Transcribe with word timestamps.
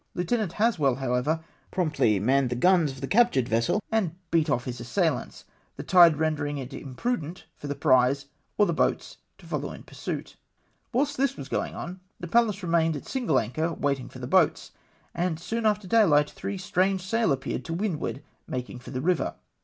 Lieu 0.15 0.23
tenant 0.23 0.53
Haswell, 0.53 0.95
however, 0.95 1.43
promptly 1.69 2.19
manned 2.19 2.49
the 2.49 2.55
guns 2.55 2.89
of 2.91 3.01
the 3.01 3.07
captured 3.07 3.47
vessel, 3.47 3.83
and 3.91 4.15
beat 4.31 4.49
off 4.49 4.65
his 4.65 4.79
assailants, 4.79 5.45
the 5.75 5.83
tide 5.83 6.17
rendering 6.17 6.57
it 6.57 6.73
imprudent 6.73 7.45
for 7.55 7.67
the 7.67 7.75
prize 7.75 8.25
or 8.57 8.65
the 8.65 8.73
boats 8.73 9.17
to 9.37 9.45
folloAV 9.45 9.75
in 9.75 9.83
pursuit. 9.83 10.37
Whilst 10.91 11.15
this 11.17 11.37
was 11.37 11.49
going 11.49 11.75
on, 11.75 11.99
the 12.19 12.27
Pallas 12.27 12.63
remained 12.63 12.95
at 12.95 13.05
single 13.05 13.37
anchor 13.37 13.73
waiting 13.75 14.09
for 14.09 14.17
the 14.17 14.25
boats, 14.25 14.71
and 15.13 15.39
soon 15.39 15.67
after 15.67 15.87
day 15.87 16.01
hght 16.01 16.31
three 16.31 16.57
strange 16.57 17.01
sail 17.03 17.31
appeared 17.31 17.63
to 17.65 17.73
windward, 17.75 18.23
making 18.47 18.79
for 18.79 18.89
the 18.89 19.01
river. 19.01 19.35